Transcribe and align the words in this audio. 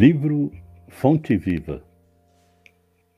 Livro 0.00 0.52
Fonte 0.86 1.36
Viva 1.36 1.82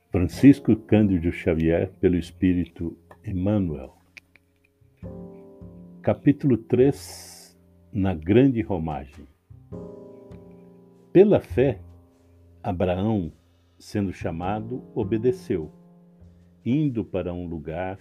Francisco 0.09 0.75
Cândido 0.75 1.31
Xavier 1.31 1.91
pelo 1.99 2.15
Espírito 2.15 2.97
Emmanuel 3.23 3.95
Capítulo 6.01 6.57
3 6.57 7.55
Na 7.93 8.15
Grande 8.15 8.63
Romagem 8.63 9.27
Pela 11.13 11.39
fé, 11.39 11.79
Abraão, 12.63 13.31
sendo 13.77 14.11
chamado, 14.11 14.83
obedeceu, 14.95 15.71
indo 16.65 17.05
para 17.05 17.31
um 17.31 17.45
lugar 17.45 17.99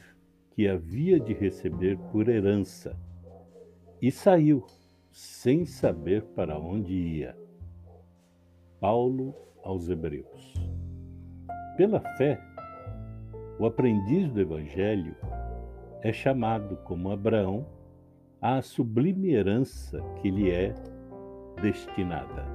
que 0.52 0.66
havia 0.66 1.20
de 1.20 1.34
receber 1.34 1.98
por 2.10 2.30
herança, 2.30 2.98
e 4.00 4.10
saiu, 4.10 4.64
sem 5.12 5.66
saber 5.66 6.22
para 6.34 6.58
onde 6.58 6.94
ia. 6.94 7.49
Paulo 8.80 9.34
aos 9.62 9.90
Hebreus. 9.90 10.54
Pela 11.76 12.00
fé, 12.16 12.40
o 13.58 13.66
aprendiz 13.66 14.32
do 14.32 14.40
Evangelho 14.40 15.14
é 16.00 16.10
chamado, 16.12 16.78
como 16.78 17.10
Abraão, 17.10 17.66
à 18.40 18.62
sublime 18.62 19.34
herança 19.34 20.00
que 20.22 20.30
lhe 20.30 20.50
é 20.50 20.74
destinada. 21.60 22.46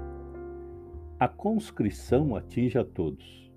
A 1.20 1.28
conscrição 1.28 2.36
atinge 2.36 2.80
a 2.80 2.84
todos. 2.84 3.52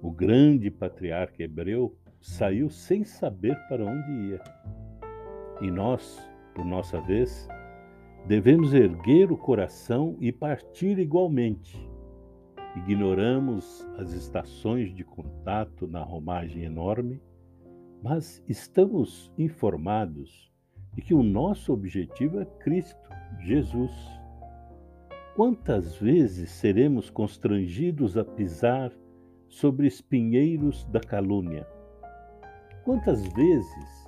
O 0.00 0.12
grande 0.12 0.70
patriarca 0.70 1.42
hebreu 1.42 1.96
saiu 2.20 2.70
sem 2.70 3.02
saber 3.04 3.56
para 3.68 3.84
onde 3.84 4.12
ia. 4.12 4.40
E 5.60 5.70
nós, 5.72 6.24
por 6.54 6.64
nossa 6.64 7.00
vez, 7.00 7.48
devemos 8.26 8.72
erguer 8.72 9.30
o 9.30 9.36
coração 9.36 10.16
e 10.20 10.32
partir 10.32 10.98
igualmente. 10.98 11.78
Ignoramos 12.76 13.86
as 13.98 14.12
estações 14.12 14.94
de 14.94 15.04
contato 15.04 15.86
na 15.86 16.02
romagem 16.02 16.64
enorme, 16.64 17.20
mas 18.02 18.42
estamos 18.48 19.32
informados 19.38 20.52
de 20.94 21.02
que 21.02 21.14
o 21.14 21.22
nosso 21.22 21.72
objetivo 21.72 22.40
é 22.40 22.44
Cristo, 22.44 23.10
Jesus. 23.40 23.92
Quantas 25.36 25.96
vezes 25.96 26.50
seremos 26.50 27.10
constrangidos 27.10 28.16
a 28.16 28.24
pisar 28.24 28.92
sobre 29.48 29.86
espinheiros 29.86 30.84
da 30.86 31.00
calúnia? 31.00 31.66
Quantas 32.84 33.26
vezes 33.34 34.03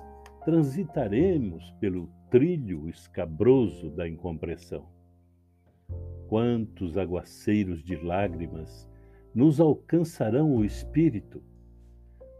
transitaremos 0.47 1.71
pelo 1.71 2.07
trilho 2.31 2.87
escabroso 2.87 3.89
da 3.89 4.07
incompreensão? 4.07 4.87
Quantos 6.29 6.97
aguaceiros 6.97 7.83
de 7.83 7.97
lágrimas 7.97 8.89
nos 9.35 9.59
alcançarão 9.59 10.55
o 10.55 10.63
espírito? 10.63 11.43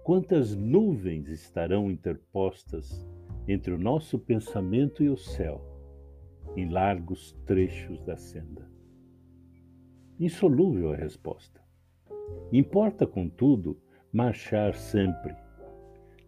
Quantas 0.06 0.56
nuvens 0.56 1.28
estarão 1.28 1.92
interpostas 1.92 3.06
entre 3.46 3.74
o 3.74 3.78
nosso 3.78 4.18
pensamento 4.18 5.04
e 5.04 5.10
o 5.10 5.18
céu, 5.18 5.62
em 6.56 6.70
largos 6.70 7.34
trechos 7.46 8.02
da 8.06 8.16
senda? 8.16 8.72
Insolúvel 10.18 10.94
a 10.94 10.96
resposta. 10.96 11.62
Importa, 12.54 13.06
contudo, 13.06 13.78
marchar 14.14 14.76
sempre 14.76 15.36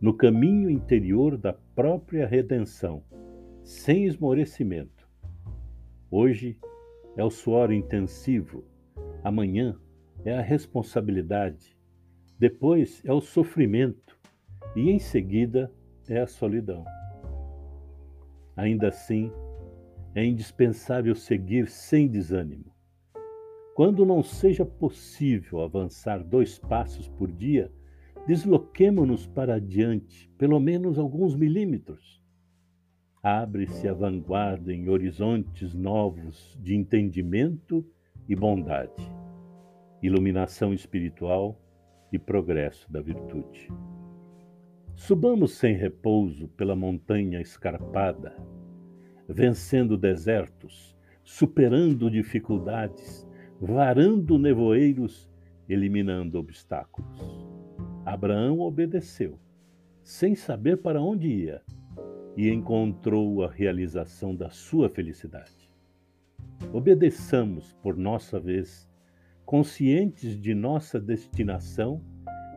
no 0.02 0.14
caminho 0.14 0.70
interior 0.70 1.38
da 1.38 1.52
própria 1.52 2.26
redenção, 2.26 3.04
sem 3.64 4.06
esmorecimento. 4.06 5.10
Hoje 6.10 6.58
é 7.18 7.24
o 7.24 7.30
suor 7.30 7.72
intensivo, 7.74 8.64
amanhã 9.24 9.78
é 10.24 10.38
a 10.38 10.42
responsabilidade, 10.42 11.78
depois 12.38 13.04
é 13.04 13.12
o 13.12 13.20
sofrimento 13.20 14.18
e 14.76 14.90
em 14.90 15.00
seguida 15.00 15.70
é 16.08 16.22
a 16.22 16.28
solidão. 16.28 16.86
Ainda 18.56 18.88
assim, 18.88 19.30
é 20.16 20.26
indispensável 20.26 21.14
seguir 21.14 21.68
sem 21.68 22.08
desânimo. 22.08 22.74
Quando 23.76 24.06
não 24.06 24.24
seja 24.24 24.66
possível 24.66 25.62
avançar 25.62 26.24
dois 26.24 26.58
passos 26.58 27.08
por 27.10 27.32
dia, 27.32 27.72
desloquemo-nos 28.30 29.26
para 29.26 29.56
adiante, 29.56 30.30
pelo 30.38 30.60
menos 30.60 31.00
alguns 31.00 31.36
milímetros. 31.36 32.22
Abre-se 33.24 33.88
a 33.88 33.94
vanguarda 33.94 34.72
em 34.72 34.88
horizontes 34.88 35.74
novos 35.74 36.56
de 36.62 36.76
entendimento 36.76 37.84
e 38.28 38.36
bondade, 38.36 39.12
iluminação 40.00 40.76
espiritual 40.76 41.60
e 42.14 42.20
progresso 42.20 42.86
da 42.92 43.02
virtude. 43.02 43.68
Subamos 44.94 45.56
sem 45.56 45.76
repouso 45.76 46.50
pela 46.50 46.76
montanha 46.76 47.42
escarpada, 47.42 48.38
vencendo 49.28 49.98
desertos, 49.98 50.96
superando 51.24 52.12
dificuldades, 52.12 53.28
varando 53.60 54.38
nevoeiros, 54.38 55.28
eliminando 55.68 56.38
obstáculos. 56.38 57.49
Abraão 58.06 58.60
obedeceu, 58.60 59.38
sem 60.02 60.36
saber 60.36 60.78
para 60.78 61.02
onde 61.02 61.28
ia, 61.28 61.62
e 62.36 62.50
encontrou 62.50 63.44
a 63.44 63.52
realização 63.52 64.36
da 64.36 64.50
sua 64.50 64.90
felicidade. 64.90 65.70
Obedeçamos, 66.74 67.74
por 67.82 67.98
nossa 67.98 68.40
vez, 68.40 68.90
conscientes 69.46 70.40
de 70.40 70.54
nossa 70.54 71.00
destinação 71.00 72.02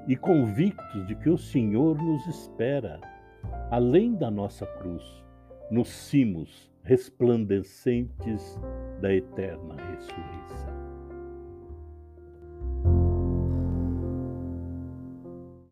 e 0.07 0.17
convictos 0.17 1.07
de 1.07 1.15
que 1.15 1.31
o 1.31 1.39
Senhor 1.39 1.97
nos 1.97 2.27
espera, 2.27 3.01
além 3.71 4.15
da 4.15 4.31
nossa 4.31 4.67
cruz, 4.67 5.03
nos 5.71 5.89
cimos 5.89 6.71
resplandecentes 6.83 8.59
da 9.01 9.15
eterna 9.15 9.75
ressurreição. 9.91 10.82